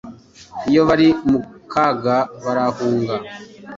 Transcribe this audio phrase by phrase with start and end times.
[0.69, 1.39] Iyo bari mu
[1.71, 3.15] kaga, barahunga.